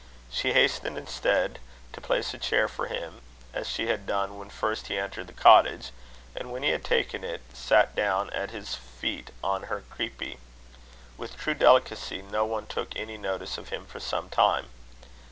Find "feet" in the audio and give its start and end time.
8.73-9.29